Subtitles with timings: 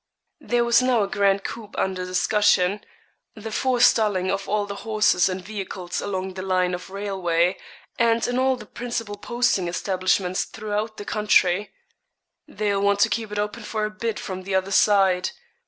[0.39, 2.83] There was now a grand coup under discussion
[3.35, 7.57] the forestalling of all the horses and vehicles along the line of railway,
[7.99, 11.69] and in all the principal posting establishments throughout the county.
[12.47, 15.29] 'They'll want to keep it open for a bid from the other side.